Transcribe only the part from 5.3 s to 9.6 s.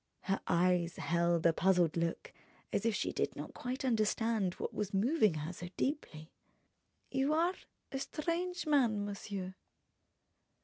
her so deeply. "You are a strange man, monsieur...."